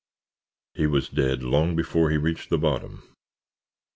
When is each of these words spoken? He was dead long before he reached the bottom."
He 0.73 0.87
was 0.87 1.09
dead 1.09 1.43
long 1.43 1.75
before 1.75 2.09
he 2.09 2.17
reached 2.17 2.49
the 2.49 2.57
bottom." 2.57 3.03